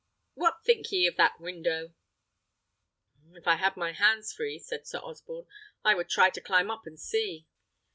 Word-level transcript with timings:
What 0.33 0.63
think 0.65 0.91
ye 0.91 1.07
o' 1.07 1.13
that 1.17 1.39
window?" 1.39 1.93
"If 3.33 3.47
I 3.47 3.57
had 3.57 3.77
my 3.77 3.91
hands 3.91 4.33
free," 4.33 4.57
said 4.57 4.87
Sir 4.87 4.97
Osborne, 4.97 5.45
"I 5.83 5.93
would 5.93 6.09
try 6.09 6.31
to 6.31 6.41
climb 6.41 6.71
up 6.71 6.87
and 6.87 6.99
see." 6.99 7.45